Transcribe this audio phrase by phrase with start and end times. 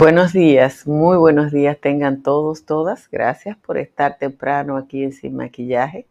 [0.00, 3.10] Buenos días, muy buenos días tengan todos, todas.
[3.10, 6.06] Gracias por estar temprano aquí en Sin Maquillaje.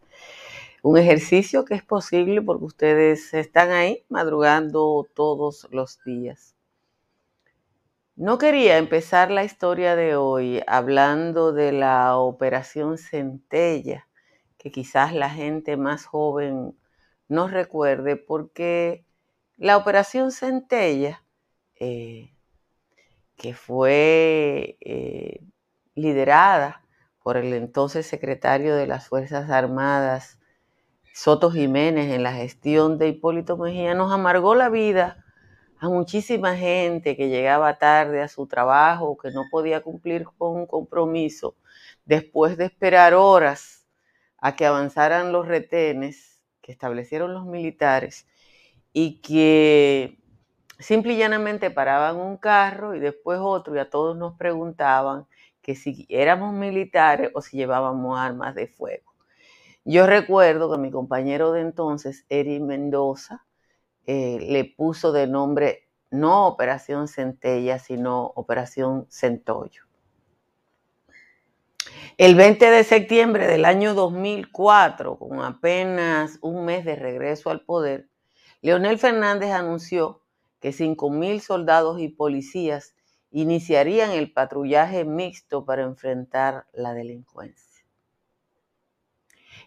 [0.83, 6.53] Un ejercicio que es posible porque ustedes están ahí madrugando todos los días.
[8.15, 14.07] No quería empezar la historia de hoy hablando de la operación Centella,
[14.59, 16.77] que quizás la gente más joven
[17.27, 19.03] no recuerde, porque
[19.57, 21.23] la operación Centella
[21.79, 22.35] eh,
[23.39, 25.39] que fue eh,
[25.95, 26.83] liderada
[27.23, 30.39] por el entonces secretario de las Fuerzas Armadas,
[31.13, 35.23] Soto Jiménez, en la gestión de Hipólito Mejía, nos amargó la vida
[35.79, 40.67] a muchísima gente que llegaba tarde a su trabajo, que no podía cumplir con un
[40.67, 41.55] compromiso,
[42.03, 43.87] después de esperar horas
[44.37, 48.27] a que avanzaran los retenes que establecieron los militares
[48.91, 50.19] y que
[50.79, 55.27] Simple y llanamente paraban un carro y después otro y a todos nos preguntaban
[55.61, 59.13] que si éramos militares o si llevábamos armas de fuego.
[59.83, 63.45] Yo recuerdo que mi compañero de entonces, Eri Mendoza,
[64.05, 69.83] eh, le puso de nombre no Operación Centella, sino Operación Centollo.
[72.17, 78.09] El 20 de septiembre del año 2004, con apenas un mes de regreso al poder,
[78.61, 80.21] Leonel Fernández anunció
[80.59, 82.95] que 5.000 soldados y policías
[83.31, 87.85] iniciarían el patrullaje mixto para enfrentar la delincuencia.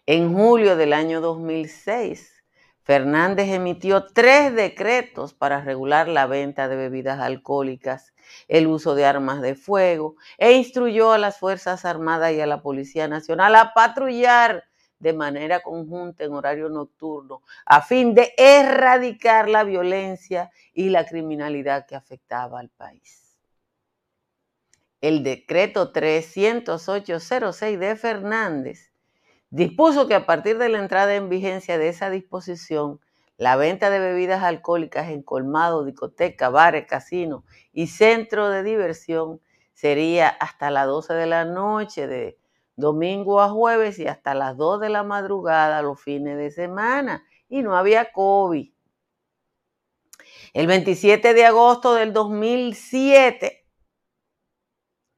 [0.07, 2.43] En julio del año 2006,
[2.83, 8.13] Fernández emitió tres decretos para regular la venta de bebidas alcohólicas,
[8.49, 12.63] el uso de armas de fuego e instruyó a las Fuerzas Armadas y a la
[12.63, 14.65] Policía Nacional a patrullar
[15.03, 21.87] de manera conjunta en horario nocturno a fin de erradicar la violencia y la criminalidad
[21.87, 23.37] que afectaba al país.
[25.01, 28.93] El decreto 30806 de Fernández
[29.51, 33.01] dispuso que a partir de la entrada en vigencia de esa disposición,
[33.37, 37.43] la venta de bebidas alcohólicas en colmado, discoteca, bares, casinos
[37.73, 39.41] y centro de diversión
[39.75, 42.39] sería hasta las 12 de la noche de
[42.77, 47.25] domingo a jueves y hasta las 2 de la madrugada los fines de semana.
[47.49, 48.73] Y no había COVID.
[50.55, 53.67] El 27 de agosto del 2007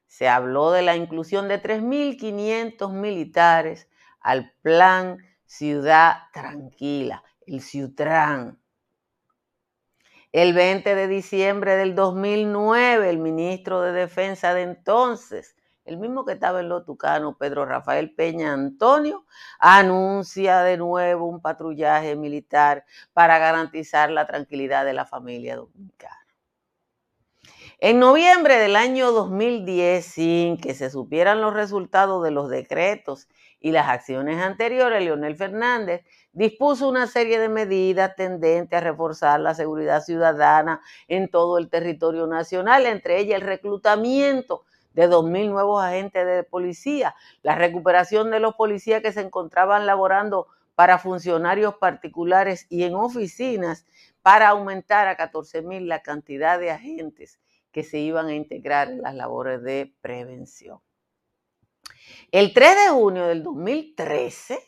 [0.06, 3.88] se habló de la inclusión de 3.500 militares
[4.20, 8.60] al plan Ciudad Tranquila, el CIUTRAN.
[10.30, 16.32] El 20 de diciembre del 2009, el ministro de Defensa de entonces, el mismo que
[16.32, 19.26] estaba en Lotucano, Pedro Rafael Peña Antonio,
[19.58, 26.24] anuncia de nuevo un patrullaje militar para garantizar la tranquilidad de la familia dominicana.
[27.80, 33.28] En noviembre del año 2010, sin que se supieran los resultados de los decretos
[33.60, 36.02] y las acciones anteriores, Leonel Fernández
[36.32, 42.26] dispuso una serie de medidas tendentes a reforzar la seguridad ciudadana en todo el territorio
[42.26, 48.54] nacional, entre ellas el reclutamiento de 2.000 nuevos agentes de policía, la recuperación de los
[48.54, 53.86] policías que se encontraban laborando para funcionarios particulares y en oficinas
[54.22, 57.40] para aumentar a 14.000 la cantidad de agentes
[57.70, 60.80] que se iban a integrar en las labores de prevención.
[62.30, 64.58] El 3 de junio del 2013,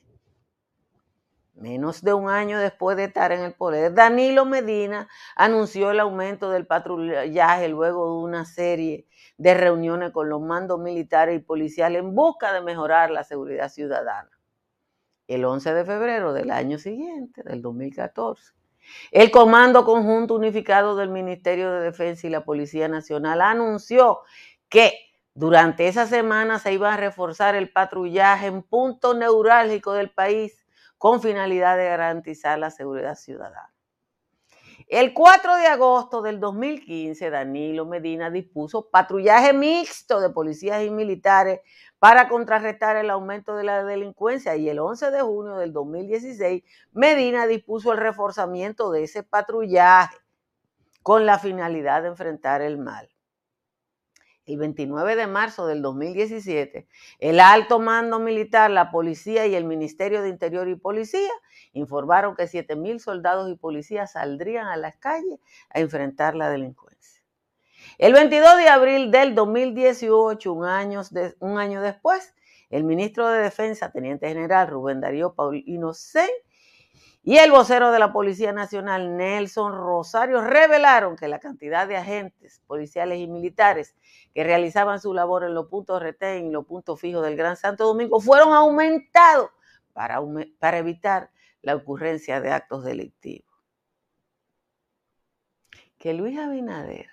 [1.55, 6.51] menos de un año después de estar en el poder, Danilo Medina anunció el aumento
[6.51, 9.07] del patrullaje luego de una serie
[9.39, 14.31] de reuniones con los mandos militares y policiales en busca de mejorar la seguridad ciudadana.
[15.27, 18.55] El 11 de febrero del año siguiente, del 2014,
[19.11, 24.21] el Comando Conjunto Unificado del Ministerio de Defensa y la Policía Nacional anunció
[24.69, 24.93] que
[25.35, 30.65] durante esa semana se iba a reforzar el patrullaje en puntos neurálgicos del país
[30.99, 33.76] con finalidad de garantizar la seguridad ciudadana.
[34.89, 41.59] El 4 de agosto del 2015, Danilo Medina dispuso patrullaje mixto de policías y militares
[41.99, 46.63] para contrarrestar el aumento de la delincuencia y el 11 de junio del 2016,
[46.93, 50.19] Medina dispuso el reforzamiento de ese patrullaje
[51.03, 53.09] con la finalidad de enfrentar el mal
[54.47, 56.87] el 29 de marzo del 2017,
[57.19, 61.31] el alto mando militar, la policía y el Ministerio de Interior y Policía
[61.73, 65.41] informaron que 7.000 soldados y policías saldrían a las calles
[65.71, 67.23] a enfrentar la delincuencia.
[67.99, 71.03] El 22 de abril del 2018, un año,
[71.41, 72.35] un año después,
[72.71, 76.29] el ministro de Defensa, Teniente General Rubén Darío Paulino C.,
[77.29, 82.63] y el vocero de la Policía Nacional, Nelson Rosario, revelaron que la cantidad de agentes
[82.69, 83.97] policiales y militares
[84.33, 87.85] que realizaban su labor en los puntos retén y los puntos fijos del Gran Santo
[87.85, 89.51] Domingo fueron aumentados
[89.93, 90.21] para,
[90.61, 91.33] para evitar
[91.63, 93.53] la ocurrencia de actos delictivos.
[95.99, 97.09] Que Luis Abinader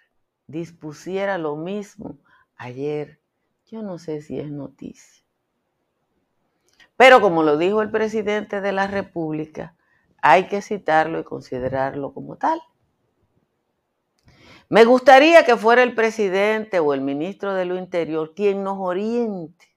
[0.46, 2.20] dispusiera lo mismo
[2.56, 3.20] ayer,
[3.66, 5.26] yo no sé si es noticia.
[6.98, 9.76] Pero como lo dijo el presidente de la República,
[10.26, 12.62] hay que citarlo y considerarlo como tal.
[14.70, 19.68] Me gustaría que fuera el presidente o el ministro de lo Interior quien nos oriente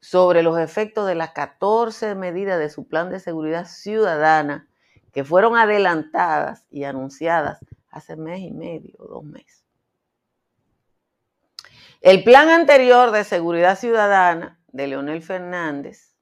[0.00, 4.68] sobre los efectos de las 14 medidas de su plan de seguridad ciudadana
[5.12, 7.58] que fueron adelantadas y anunciadas
[7.90, 9.64] hace mes y medio o dos meses.
[12.00, 16.15] El plan anterior de seguridad ciudadana de Leonel Fernández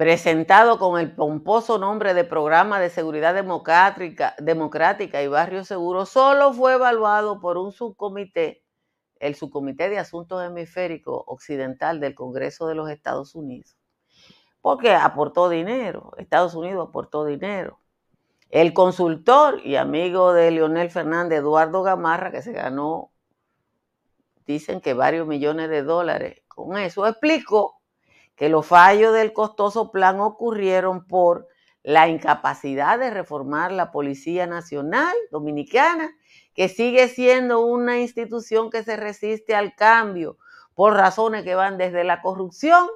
[0.00, 6.72] presentado con el pomposo nombre de Programa de Seguridad Democrática, y Barrio Seguro, solo fue
[6.72, 8.64] evaluado por un subcomité,
[9.16, 13.76] el Subcomité de Asuntos Hemisféricos Occidental del Congreso de los Estados Unidos,
[14.62, 17.78] porque aportó dinero, Estados Unidos aportó dinero.
[18.48, 23.12] El consultor y amigo de Leonel Fernández, Eduardo Gamarra, que se ganó,
[24.46, 27.79] dicen que varios millones de dólares con eso, explicó
[28.40, 31.46] que los fallos del costoso plan ocurrieron por
[31.82, 36.16] la incapacidad de reformar la Policía Nacional Dominicana,
[36.54, 40.38] que sigue siendo una institución que se resiste al cambio
[40.74, 42.88] por razones que van desde la corrupción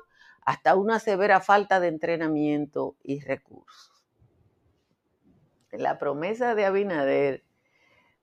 [0.47, 4.03] hasta una severa falta de entrenamiento y recursos.
[5.73, 7.45] La promesa de Abinader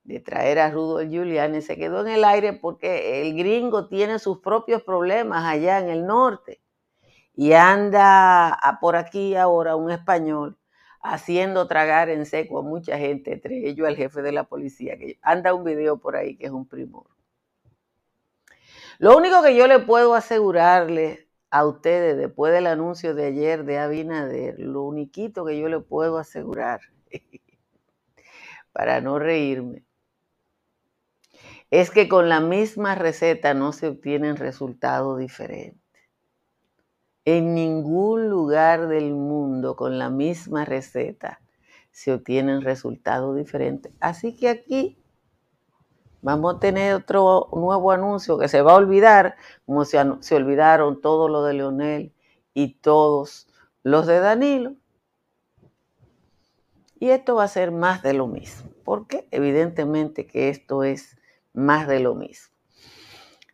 [0.05, 4.39] de traer a Rudolf Giuliani se quedó en el aire porque el gringo tiene sus
[4.39, 6.60] propios problemas allá en el norte
[7.35, 10.57] y anda por aquí ahora un español
[11.01, 15.19] haciendo tragar en seco a mucha gente, entre ellos al jefe de la policía, que
[15.21, 17.07] anda un video por ahí que es un primor.
[18.99, 23.79] Lo único que yo le puedo asegurarle a ustedes después del anuncio de ayer de
[23.79, 26.81] Abinader, lo único que yo le puedo asegurar,
[28.71, 29.83] para no reírme,
[31.71, 35.80] es que con la misma receta no se obtienen resultados diferentes.
[37.23, 41.39] En ningún lugar del mundo con la misma receta
[41.91, 43.93] se obtienen resultados diferentes.
[43.99, 44.97] Así que aquí
[46.21, 49.35] vamos a tener otro nuevo anuncio que se va a olvidar,
[49.65, 52.13] como se, se olvidaron todo lo de Leonel
[52.55, 53.47] y todos
[53.83, 54.75] los de Danilo.
[56.99, 61.17] Y esto va a ser más de lo mismo, porque evidentemente que esto es
[61.53, 62.55] más de lo mismo.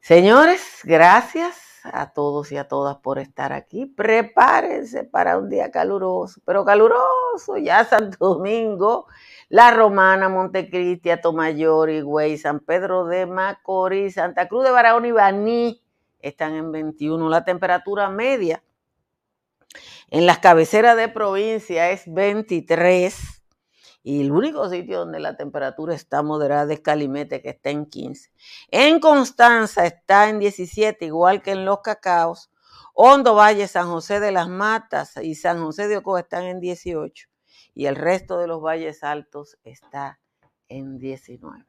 [0.02, 3.86] Señores, gracias a todos y a todas por estar aquí.
[3.86, 9.08] Prepárense para un día caluroso, pero caluroso, ya Santo Domingo,
[9.50, 15.82] La Romana, Montecristi, Tomayor, Higüey, San Pedro de Macorís, Santa Cruz de Barahona y Baní
[16.20, 17.30] están en 21.
[17.30, 18.64] La temperatura media
[20.10, 23.37] en las cabeceras de provincia es 23
[24.08, 28.32] y el único sitio donde la temperatura está moderada es Calimete, que está en 15.
[28.72, 32.50] En Constanza está en 17, igual que en Los Cacaos.
[32.94, 37.28] Hondo Valle, San José de las Matas y San José de Ocoa están en 18.
[37.74, 40.22] Y el resto de los valles altos está
[40.70, 41.66] en 19.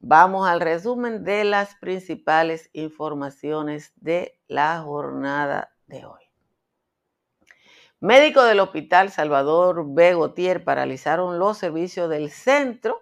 [0.00, 6.25] Vamos al resumen de las principales informaciones de la jornada de hoy.
[8.00, 10.10] Médicos del Hospital Salvador B.
[10.12, 13.00] Gautier paralizaron los servicios del centro,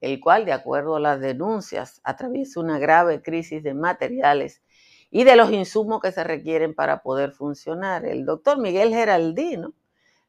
[0.00, 4.62] el cual, de acuerdo a las denuncias, atraviesa una grave crisis de materiales
[5.10, 8.04] y de los insumos que se requieren para poder funcionar.
[8.04, 9.74] El doctor Miguel Geraldino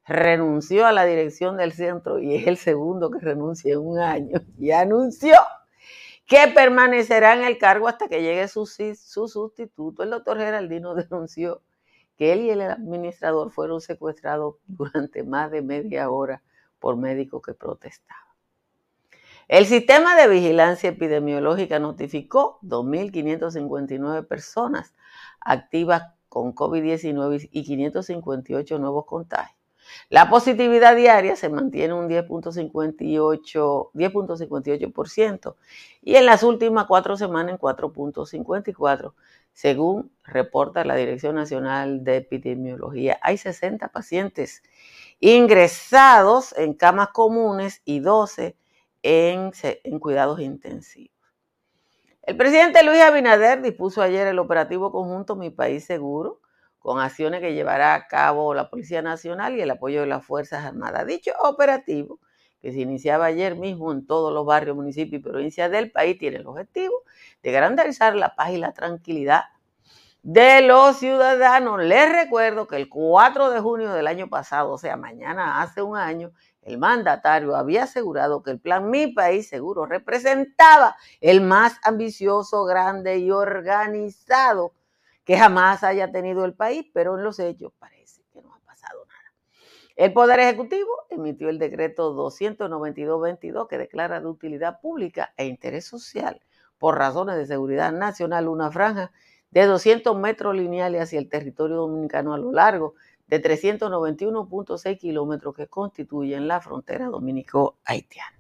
[0.08, 4.42] renunció a la dirección del centro y es el segundo que renuncia en un año
[4.58, 5.36] y anunció
[6.26, 10.02] que permanecerá en el cargo hasta que llegue su, su sustituto.
[10.02, 11.62] El doctor Geraldino denunció
[12.20, 16.44] que él y el administrador fueron secuestrados durante más de media hora
[16.78, 18.22] por médicos que protestaban.
[19.48, 24.94] El sistema de vigilancia epidemiológica notificó 2.559 personas
[25.40, 29.58] activas con COVID-19 y 558 nuevos contagios.
[30.10, 35.56] La positividad diaria se mantiene un 10.58%, 10.58%
[36.04, 39.14] y en las últimas cuatro semanas en 4.54%,
[39.60, 43.20] según reporta la Dirección Nacional de Epidemiología.
[43.22, 44.64] Hay 60 pacientes
[45.20, 48.56] ingresados en camas comunes y 12
[49.04, 51.14] en, en cuidados intensivos.
[52.24, 56.40] El presidente Luis Abinader dispuso ayer el operativo conjunto Mi País Seguro,
[56.78, 60.64] con acciones que llevará a cabo la Policía Nacional y el apoyo de las Fuerzas
[60.64, 61.06] Armadas.
[61.06, 62.22] Dicho operativo,
[62.62, 66.38] que se iniciaba ayer mismo en todos los barrios, municipios y provincias del país, tiene
[66.38, 67.04] el objetivo
[67.42, 69.44] de garantizar la paz y la tranquilidad
[70.22, 71.82] de los ciudadanos.
[71.82, 75.98] Les recuerdo que el 4 de junio del año pasado, o sea, mañana hace un
[75.98, 82.66] año, el mandatario había asegurado que el plan Mi País Seguro representaba el más ambicioso,
[82.66, 84.74] grande y organizado
[85.24, 89.06] que jamás haya tenido el país, pero en los hechos parece que no ha pasado
[89.06, 89.34] nada.
[90.00, 96.40] El Poder Ejecutivo emitió el decreto 292-22 que declara de utilidad pública e interés social
[96.78, 99.12] por razones de seguridad nacional una franja
[99.52, 102.94] de 200 metros lineales hacia el territorio dominicano a lo largo
[103.28, 108.40] de 391.6 kilómetros que constituyen la frontera dominico-haitiana.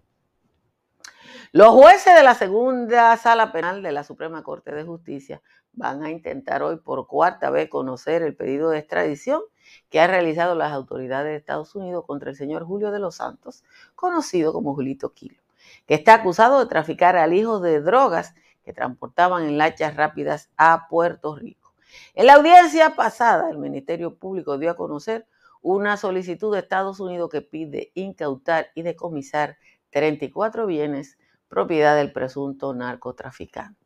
[1.51, 5.41] Los jueces de la segunda sala penal de la Suprema Corte de Justicia
[5.73, 9.41] van a intentar hoy por cuarta vez conocer el pedido de extradición
[9.89, 13.63] que han realizado las autoridades de Estados Unidos contra el señor Julio de los Santos,
[13.95, 15.41] conocido como Julito Kilo,
[15.85, 20.87] que está acusado de traficar al hijo de drogas que transportaban en lanchas rápidas a
[20.89, 21.73] Puerto Rico.
[22.13, 25.27] En la audiencia pasada, el Ministerio Público dio a conocer
[25.61, 29.57] una solicitud de Estados Unidos que pide incautar y decomisar
[29.89, 33.78] 34 bienes propiedad del presunto narcotraficante.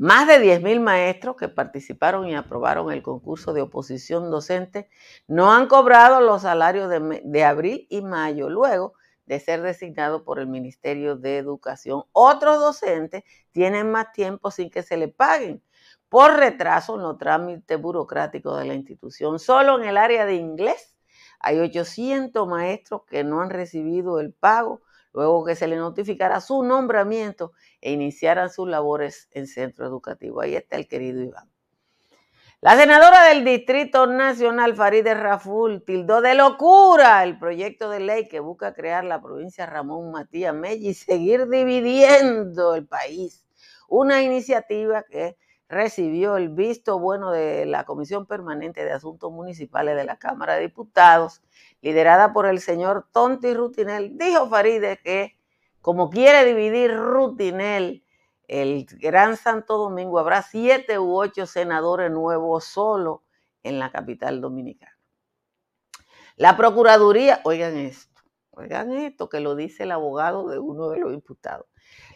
[0.00, 4.88] Más de 10.000 maestros que participaron y aprobaron el concurso de oposición docente
[5.28, 8.94] no han cobrado los salarios de, abril y mayo luego
[9.26, 12.04] de ser designados por el Ministerio de Educación.
[12.12, 15.62] Otros docentes tienen más tiempo sin que se le paguen
[16.08, 19.38] por retraso en los trámites burocráticos de la institución.
[19.38, 20.96] Solo en el área de inglés
[21.40, 24.80] hay 800 maestros que no han recibido el pago
[25.12, 30.40] luego que se le notificara su nombramiento e iniciaran sus labores en centro educativo.
[30.40, 31.50] Ahí está el querido Iván.
[32.62, 38.40] La senadora del Distrito Nacional, Farideh Raful, tildó de locura el proyecto de ley que
[38.40, 43.46] busca crear la provincia Ramón Matías Melli y seguir dividiendo el país.
[43.88, 45.38] Una iniciativa que
[45.70, 50.62] recibió el visto bueno de la Comisión Permanente de Asuntos Municipales de la Cámara de
[50.62, 51.42] Diputados,
[51.80, 54.18] liderada por el señor Tonti Rutinel.
[54.18, 55.38] Dijo Faride que,
[55.80, 58.04] como quiere dividir Rutinel,
[58.48, 63.22] el Gran Santo Domingo, habrá siete u ocho senadores nuevos solo
[63.62, 64.98] en la capital dominicana.
[66.34, 71.14] La Procuraduría, oigan esto, oigan esto que lo dice el abogado de uno de los
[71.14, 71.69] imputados.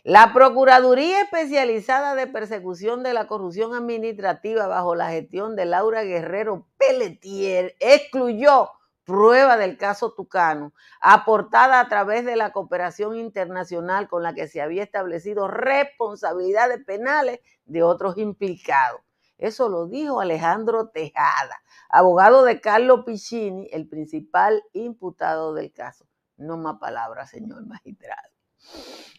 [0.06, 6.68] La Procuraduría Especializada de Persecución de la Corrupción Administrativa bajo la gestión de Laura Guerrero
[6.76, 8.68] Pelletier excluyó
[9.04, 14.60] prueba del caso Tucano, aportada a través de la cooperación internacional con la que se
[14.60, 19.00] había establecido responsabilidades penales de otros implicados.
[19.38, 26.04] Eso lo dijo Alejandro Tejada, abogado de Carlos Piccini, el principal imputado del caso.
[26.36, 28.28] No más palabras, señor magistrado.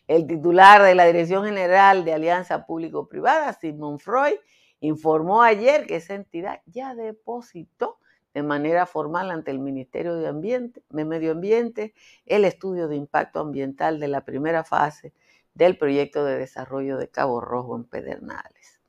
[0.07, 4.35] El titular de la Dirección General de Alianza Público-Privada, Simon Freud,
[4.79, 7.97] informó ayer que esa entidad ya depositó
[8.35, 11.93] de manera formal ante el Ministerio de Ambiente, de Medio Ambiente
[12.25, 15.13] el estudio de impacto ambiental de la primera fase
[15.53, 18.81] del proyecto de desarrollo de Cabo Rojo en Pedernales.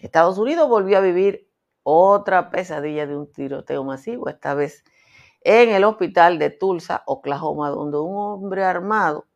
[0.00, 1.50] Estados Unidos volvió a vivir
[1.82, 4.84] otra pesadilla de un tiroteo masivo, esta vez
[5.42, 9.26] en el hospital de Tulsa, Oklahoma, donde un hombre armado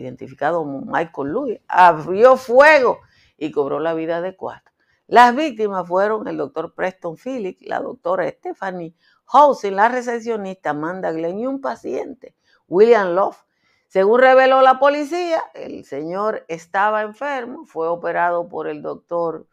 [0.00, 3.00] identificado como Michael Louis, abrió fuego
[3.36, 4.72] y cobró la vida de cuatro.
[5.06, 8.94] Las víctimas fueron el doctor Preston Phillips, la doctora Stephanie
[9.26, 12.36] Housing, la recepcionista Amanda Glenn y un paciente,
[12.68, 13.44] William Love.
[13.88, 19.48] Según reveló la policía, el señor estaba enfermo, fue operado por el doctor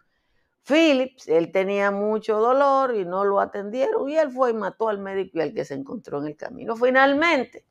[0.68, 5.00] Phillips, él tenía mucho dolor y no lo atendieron y él fue y mató al
[5.00, 6.76] médico y al que se encontró en el camino.
[6.76, 7.66] Finalmente,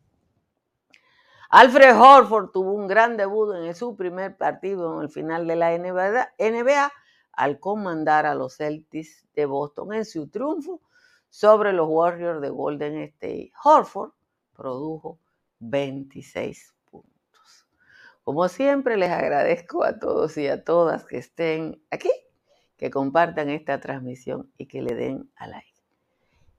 [1.49, 5.77] Alfred Horford tuvo un gran debut en su primer partido en el final de la
[5.77, 6.93] NBA,
[7.33, 10.81] al comandar a los Celtics de Boston en su triunfo
[11.29, 13.53] sobre los Warriors de Golden State.
[13.63, 14.13] Horford
[14.55, 15.21] produjo
[15.61, 17.67] 26 puntos.
[18.25, 22.11] Como siempre, les agradezco a todos y a todas que estén aquí,
[22.77, 25.77] que compartan esta transmisión y que le den a like.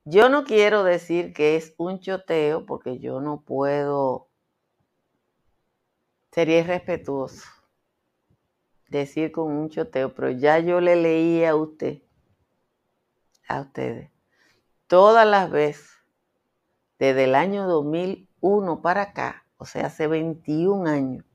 [0.06, 4.26] Yo no quiero decir que es un choteo porque yo no puedo
[6.38, 7.48] sería irrespetuoso
[8.89, 12.03] decir con un choteo, pero ya yo le leí a usted,
[13.48, 14.12] a ustedes,
[14.86, 15.89] todas las veces,
[17.00, 21.25] desde el año 2001 para acá, o sea, hace 21 años,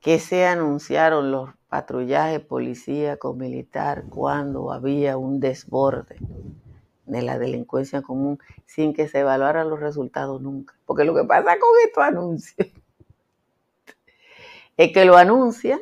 [0.00, 6.16] que se anunciaron los patrullaje policíaco militar cuando había un desborde
[7.06, 10.74] de la delincuencia común sin que se evaluaran los resultados nunca.
[10.84, 12.68] Porque lo que pasa con estos anuncios
[14.76, 15.80] es que lo anuncian,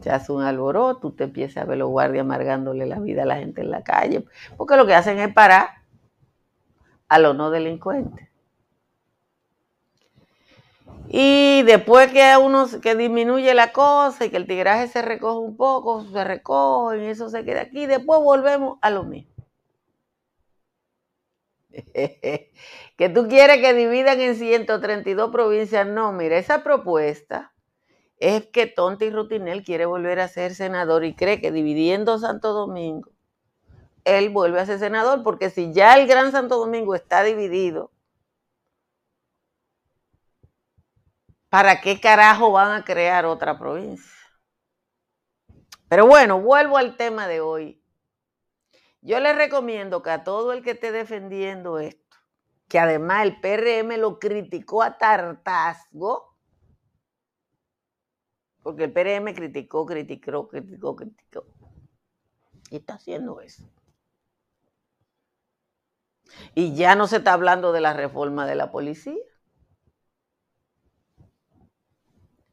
[0.00, 3.36] se hace un alboroto, usted empieza a ver los guardias amargándole la vida a la
[3.36, 4.24] gente en la calle,
[4.56, 5.68] porque lo que hacen es parar
[7.08, 8.30] a los no delincuentes.
[11.12, 15.56] Y después que uno que disminuye la cosa y que el tigraje se recoge un
[15.56, 19.29] poco, se recoge y eso se queda aquí, después volvemos a lo mismo.
[22.96, 25.86] que tú quieres que dividan en 132 provincias.
[25.86, 27.52] No, mira, esa propuesta
[28.18, 33.10] es que Tonti Rutinel quiere volver a ser senador y cree que dividiendo Santo Domingo,
[34.04, 37.90] él vuelve a ser senador, porque si ya el Gran Santo Domingo está dividido,
[41.48, 44.10] ¿para qué carajo van a crear otra provincia?
[45.88, 47.79] Pero bueno, vuelvo al tema de hoy.
[49.02, 52.16] Yo les recomiendo que a todo el que esté defendiendo esto,
[52.68, 56.36] que además el PRM lo criticó a tartazgo,
[58.62, 61.46] porque el PRM criticó, criticó, criticó, criticó.
[62.70, 63.64] Y está haciendo eso.
[66.54, 69.14] Y ya no se está hablando de la reforma de la policía.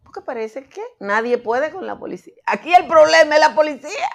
[0.02, 2.34] Porque parece que nadie puede con la policía.
[2.46, 4.10] Aquí el problema es la policía.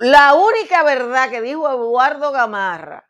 [0.00, 3.08] La única verdad que dijo Eduardo Gamarra,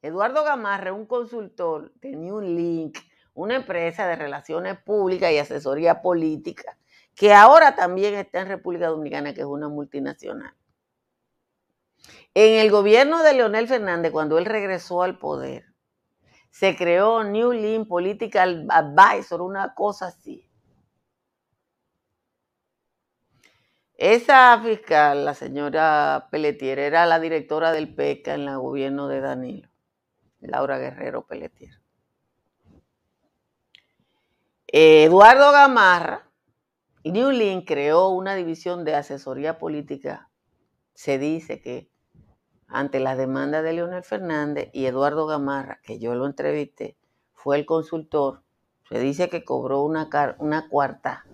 [0.00, 2.96] Eduardo Gamarra, un consultor de New Link,
[3.34, 6.78] una empresa de relaciones públicas y asesoría política,
[7.14, 10.54] que ahora también está en República Dominicana, que es una multinacional.
[12.32, 15.66] En el gobierno de Leonel Fernández, cuando él regresó al poder,
[16.48, 20.49] se creó New Link Political Advisor, una cosa así.
[24.00, 29.68] Esa fiscal, la señora Pelletier, era la directora del PECA en el gobierno de Danilo,
[30.40, 31.82] Laura Guerrero Pelletier.
[34.68, 36.30] Eduardo Gamarra,
[37.04, 40.30] New Link creó una división de asesoría política.
[40.94, 41.90] Se dice que
[42.68, 46.96] ante la demanda de Leonel Fernández y Eduardo Gamarra, que yo lo entrevisté,
[47.34, 48.44] fue el consultor,
[48.88, 50.08] se dice que cobró una,
[50.38, 51.26] una cuarta.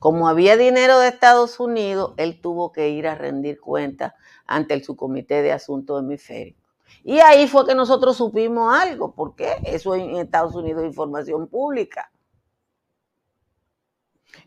[0.00, 4.82] Como había dinero de Estados Unidos, él tuvo que ir a rendir cuenta ante el
[4.82, 6.64] subcomité de asuntos hemisféricos.
[7.04, 12.10] Y ahí fue que nosotros supimos algo, porque eso en Estados Unidos es información pública.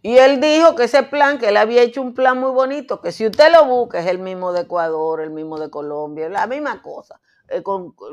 [0.02, 3.12] Y él dijo que ese plan, que él había hecho un plan muy bonito, que
[3.12, 6.82] si usted lo busca es el mismo de Ecuador, el mismo de Colombia, la misma
[6.82, 7.22] cosa.
[7.48, 7.62] Eh,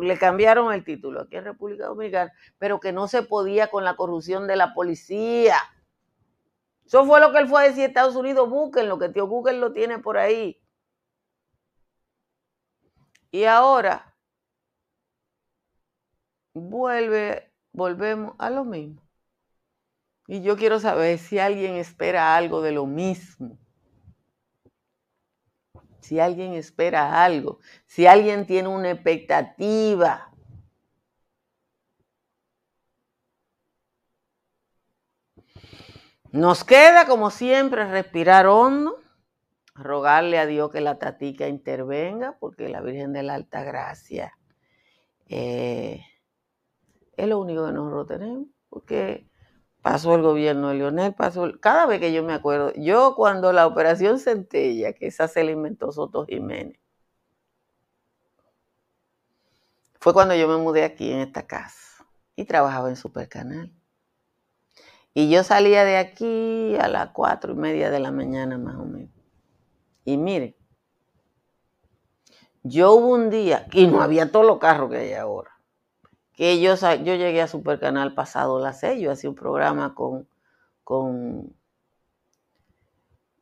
[0.02, 3.96] le cambiaron el título aquí en República Dominicana, pero que no se podía con la
[3.96, 5.56] corrupción de la policía.
[6.90, 9.72] Eso fue lo que él fue a decir Estados Unidos, lo que tío Google lo
[9.72, 10.60] tiene por ahí.
[13.30, 14.12] Y ahora
[16.52, 19.00] vuelve, volvemos a lo mismo.
[20.26, 23.56] Y yo quiero saber si alguien espera algo de lo mismo.
[26.00, 30.29] Si alguien espera algo, si alguien tiene una expectativa.
[36.32, 39.00] Nos queda, como siempre, respirar hondo,
[39.74, 44.32] rogarle a Dios que la tatica intervenga, porque la Virgen de la Alta Gracia
[45.28, 46.04] eh,
[47.16, 49.28] es lo único que nosotros tenemos, porque
[49.82, 53.66] pasó el gobierno de Leonel, pasó, cada vez que yo me acuerdo, yo cuando la
[53.66, 56.78] operación Centella, que esa se alimentó Soto Jiménez,
[59.98, 63.79] fue cuando yo me mudé aquí en esta casa y trabajaba en Supercanal.
[65.14, 68.84] Y yo salía de aquí a las cuatro y media de la mañana más o
[68.84, 69.10] menos.
[70.04, 70.56] Y mire,
[72.62, 75.50] yo hubo un día, y no había todos los carros que hay ahora
[76.40, 80.26] que yo, yo llegué a Supercanal pasado las seis, yo hacía un programa con,
[80.82, 81.54] con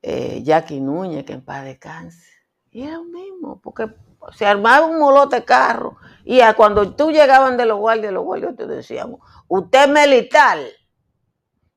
[0.03, 2.29] eh, Jackie Núñez, que en paz descanse.
[2.73, 3.95] Y era lo mismo, porque
[4.33, 5.97] se armaba un molote de carro.
[6.25, 10.59] Y cuando tú llegaban de los guardias, los guardias te decían, usted es militar,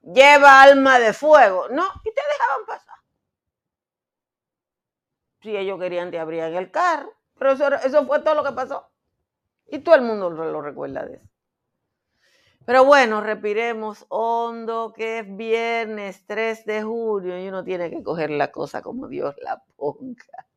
[0.01, 1.67] lleva alma de fuego.
[1.69, 2.97] No, y te dejaban pasar.
[5.41, 7.13] Si ellos querían, te abrían el carro.
[7.37, 8.91] Pero eso, fue todo lo que pasó.
[9.67, 11.31] Y todo el mundo lo recuerda de eso.
[12.65, 18.29] Pero bueno, respiremos hondo, que es viernes 3 de junio y uno tiene que coger
[18.29, 20.47] la cosa como Dios la ponga.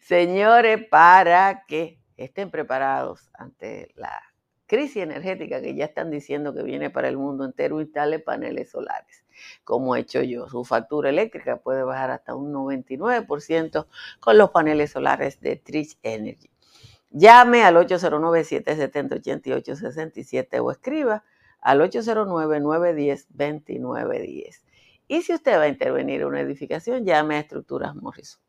[0.00, 4.22] Señores, para que estén preparados ante la
[4.70, 9.24] crisis energética que ya están diciendo que viene para el mundo entero, instale paneles solares,
[9.64, 10.48] como he hecho yo.
[10.48, 13.86] Su factura eléctrica puede bajar hasta un 99%
[14.20, 16.48] con los paneles solares de Trish Energy.
[17.10, 21.24] Llame al 809-770-8867 o escriba
[21.60, 24.62] al 809-910-2910.
[25.08, 28.40] Y si usted va a intervenir en una edificación, llame a Estructuras Morrison.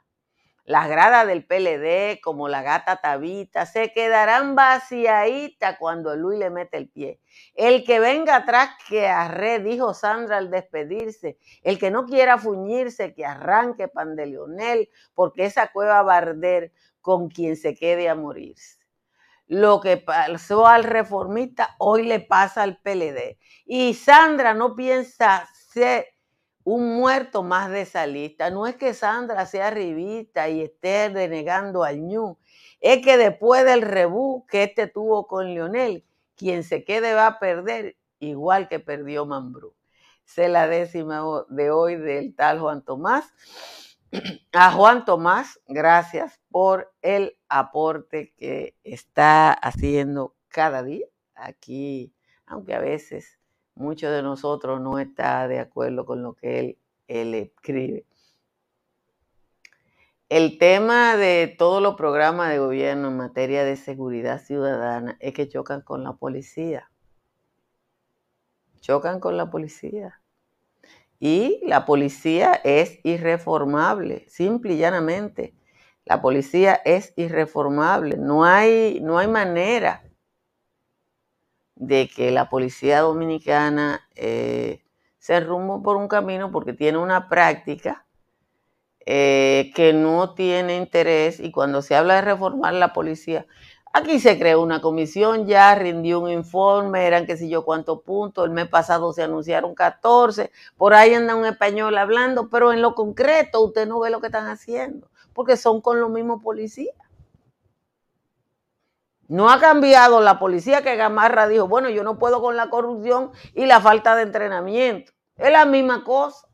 [0.65, 6.77] Las gradas del PLD, como la gata Tabita, se quedarán vaciaditas cuando Luis le mete
[6.77, 7.19] el pie.
[7.55, 11.39] El que venga atrás que arre, dijo Sandra al despedirse.
[11.63, 16.17] El que no quiera fuñirse, que arranque pan de Leonel, porque esa cueva va a
[16.17, 18.80] arder con quien se quede a morirse
[19.51, 23.37] lo que pasó al reformista hoy le pasa al PLD.
[23.65, 26.05] Y Sandra no piensa ser
[26.63, 28.49] un muerto más de esa lista.
[28.49, 32.37] No es que Sandra sea rivista y esté denegando al ñu.
[32.79, 36.05] Es que después del rebú que este tuvo con Lionel,
[36.37, 39.75] quien se quede va a perder igual que perdió Mambrú.
[40.23, 43.25] Sé la décima de hoy del tal Juan Tomás.
[44.51, 52.13] A Juan Tomás, gracias por el aporte que está haciendo cada día aquí,
[52.45, 53.39] aunque a veces
[53.73, 58.05] muchos de nosotros no está de acuerdo con lo que él, él escribe.
[60.27, 65.47] El tema de todos los programas de gobierno en materia de seguridad ciudadana es que
[65.47, 66.91] chocan con la policía.
[68.81, 70.20] Chocan con la policía.
[71.23, 75.53] Y la policía es irreformable, simple y llanamente.
[76.03, 78.17] La policía es irreformable.
[78.17, 80.03] No hay, no hay manera
[81.75, 84.83] de que la policía dominicana eh,
[85.19, 88.07] se rumbo por un camino porque tiene una práctica
[89.05, 93.45] eh, que no tiene interés y cuando se habla de reformar la policía,
[93.93, 98.45] Aquí se creó una comisión, ya rindió un informe, eran qué sé yo cuántos puntos,
[98.45, 102.95] el mes pasado se anunciaron 14, por ahí anda un español hablando, pero en lo
[102.95, 106.95] concreto usted no ve lo que están haciendo, porque son con los mismos policías.
[109.27, 113.31] No ha cambiado la policía que Gamarra dijo, bueno, yo no puedo con la corrupción
[113.53, 115.11] y la falta de entrenamiento.
[115.37, 116.47] Es la misma cosa.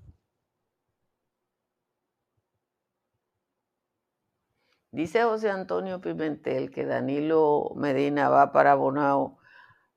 [4.98, 9.38] Dice José Antonio Pimentel que Danilo Medina va para Bonao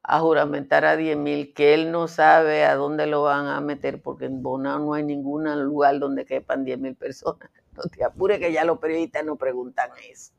[0.03, 4.03] a juramentar a 10 mil, que él no sabe a dónde lo van a meter,
[4.03, 7.49] porque en Bonao no hay ningún lugar donde quepan 10 mil personas.
[7.75, 10.35] No te apures que ya los periodistas no preguntan eso.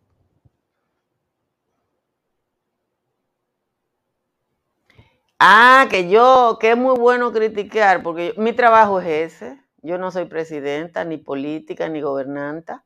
[5.40, 9.60] Ah, que yo, que es muy bueno criticar, porque mi trabajo es ese.
[9.82, 12.86] Yo no soy presidenta, ni política, ni gobernanta.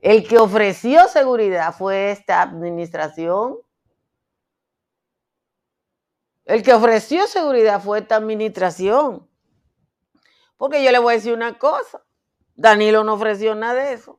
[0.00, 3.58] El que ofreció seguridad fue esta administración.
[6.44, 9.28] El que ofreció seguridad fue esta administración.
[10.56, 12.02] Porque yo le voy a decir una cosa.
[12.54, 14.18] Danilo no ofreció nada de eso.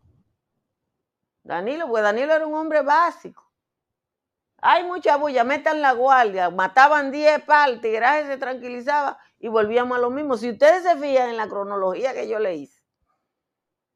[1.44, 3.52] Danilo, pues Danilo era un hombre básico.
[4.58, 10.02] Hay mucha bulla, metan la guardia, mataban 10 partes, el se tranquilizaba y volvíamos a
[10.02, 10.38] lo mismo.
[10.38, 12.81] Si ustedes se fijan en la cronología que yo le hice,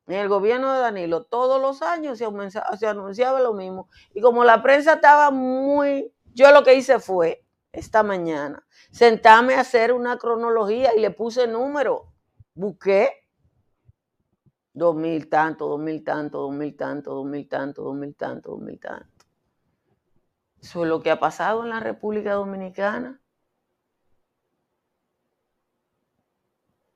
[0.08, 3.90] en el gobierno de Danilo, todos los años se, anunciaba lo mismo.
[4.14, 6.14] Y como la prensa estaba muy...
[6.34, 11.48] Yo lo que hice fue, esta mañana, sentarme a hacer una cronología y le puse
[11.48, 12.14] número.
[12.54, 13.10] Busqué
[14.74, 18.52] dos mil tanto, dos mil tanto, dos mil tanto, dos mil tanto, dos mil tanto,
[18.52, 19.26] dos mil tanto.
[20.62, 23.22] Eso es lo que ha pasado en la República Dominicana.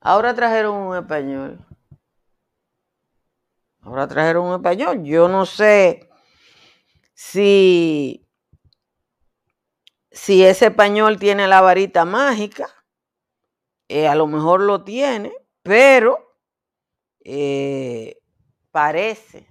[0.01, 1.65] Ahora trajeron un español.
[3.89, 5.03] Ahora trajeron un español.
[5.03, 6.07] Yo no sé
[7.15, 8.23] si,
[10.11, 12.69] si ese español tiene la varita mágica.
[13.87, 16.35] Eh, a lo mejor lo tiene, pero
[17.21, 18.21] eh,
[18.69, 19.47] parece,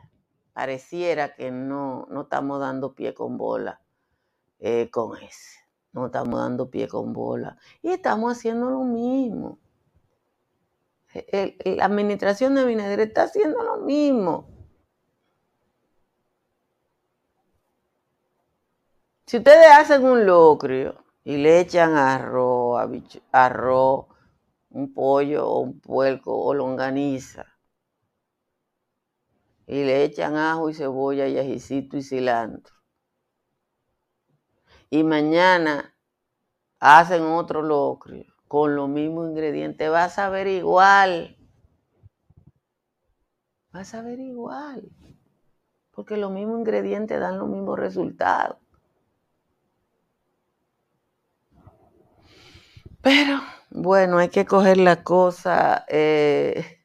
[0.52, 3.82] pareciera que no, no, estamos dando pie con bola
[4.60, 5.58] eh, con ese.
[5.90, 7.58] No estamos dando pie con bola.
[7.82, 9.58] Y estamos haciendo lo mismo.
[11.14, 14.48] La administración de Binader está haciendo lo mismo.
[19.26, 22.80] Si ustedes hacen un locrio y le echan arroz,
[23.32, 24.06] arroz,
[24.70, 27.46] un pollo o un puerco o longaniza,
[29.66, 32.74] y le echan ajo y cebolla y ajicito y cilantro.
[34.88, 35.94] Y mañana
[36.80, 39.90] hacen otro locrio con los mismos ingredientes.
[39.90, 41.36] Vas a ver igual.
[43.72, 44.90] Vas a ver igual.
[45.92, 48.56] Porque los mismos ingredientes dan los mismos resultados.
[53.02, 55.84] Pero bueno, hay que coger la cosa.
[55.88, 56.82] Eh,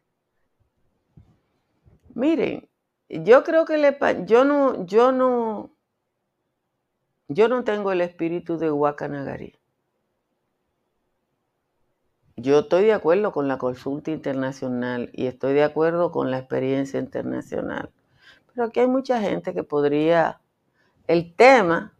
[2.14, 2.70] miren,
[3.10, 5.76] yo creo que le, yo no, yo no,
[7.28, 9.63] yo no tengo el espíritu de Huacanagari.
[12.44, 17.00] Yo estoy de acuerdo con la consulta internacional y estoy de acuerdo con la experiencia
[17.00, 17.90] internacional.
[18.48, 20.42] Pero aquí hay mucha gente que podría...
[21.08, 21.94] El tema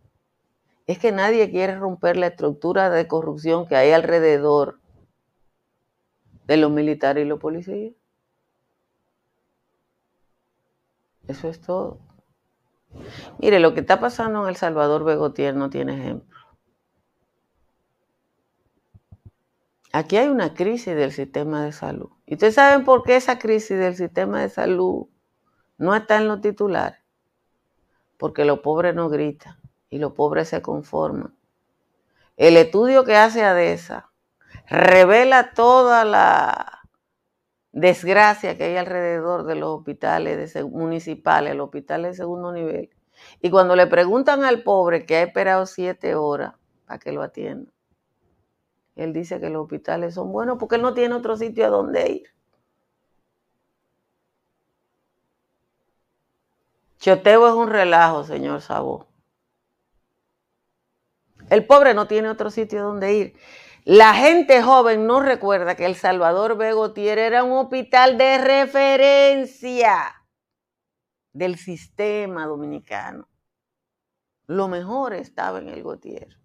[0.86, 4.82] es que nadie quiere romper la estructura de corrupción que hay alrededor
[6.46, 7.94] de los militares y los policías.
[11.26, 12.00] Eso es todo.
[13.40, 16.33] Mire, lo que está pasando en El Salvador Begotier no tiene ejemplo.
[19.96, 22.10] Aquí hay una crisis del sistema de salud.
[22.26, 25.06] ¿Y ustedes saben por qué esa crisis del sistema de salud
[25.78, 27.00] no está en los titulares?
[28.18, 29.60] Porque los pobres no gritan
[29.92, 31.36] y los pobres se conforman.
[32.38, 34.10] El estudio que hace ADESA
[34.68, 36.80] revela toda la
[37.72, 42.90] desgracia que hay alrededor de los hospitales municipales, los hospitales de segundo nivel.
[43.42, 46.56] Y cuando le preguntan al pobre que ha esperado siete horas
[46.88, 47.72] para que lo atiendan,
[48.96, 52.12] él dice que los hospitales son buenos porque él no tiene otro sitio a donde
[52.12, 52.24] ir.
[57.00, 59.08] Choteo es un relajo, señor Sabó.
[61.50, 63.38] El pobre no tiene otro sitio donde ir.
[63.84, 70.24] La gente joven no recuerda que el Salvador Begotier era un hospital de referencia
[71.34, 73.28] del sistema dominicano.
[74.48, 76.43] Lo mejor estaba en el Gautier.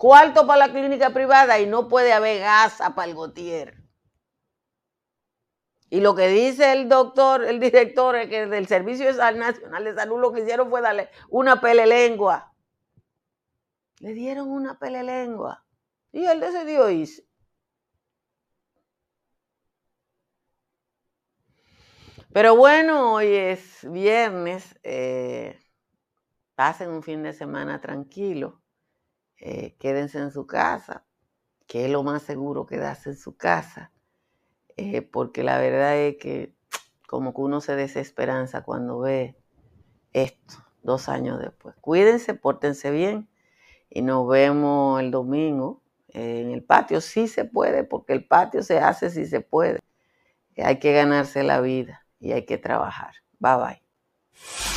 [0.00, 3.76] Cuarto para la clínica privada y no puede haber gasa para el Gautier.
[5.90, 10.18] Y lo que dice el doctor, el director es que del Servicio Nacional de Salud
[10.18, 12.50] lo que hicieron fue darle una pele lengua
[14.00, 15.64] le dieron una lengua
[16.10, 17.26] y él decidió irse.
[22.32, 25.58] Pero bueno, hoy es viernes, eh,
[26.54, 28.59] pasen un fin de semana tranquilo,
[29.40, 31.04] eh, quédense en su casa,
[31.66, 33.92] que es lo más seguro quedarse en su casa,
[34.76, 36.54] eh, porque la verdad es que
[37.08, 39.36] como que uno se desesperanza cuando ve
[40.12, 41.74] esto dos años después.
[41.80, 43.28] Cuídense, pórtense bien
[43.90, 47.00] y nos vemos el domingo en el patio.
[47.00, 49.80] Sí se puede, porque el patio se hace si se puede.
[50.56, 53.14] Hay que ganarse la vida y hay que trabajar.
[53.38, 54.69] Bye bye.